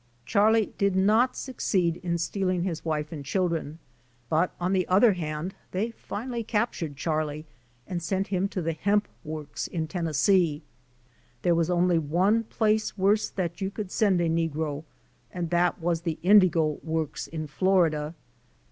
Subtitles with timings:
[0.25, 3.77] Charlie did not succeed in stealing his wife and children
[4.31, 7.45] but on the other hand they finally captured Charlie
[7.85, 10.63] and sent him to the hemp works in Tennessee.
[11.43, 14.85] There was only one place worse that you could send a negro
[15.31, 18.15] and that was the indigo works in Florida.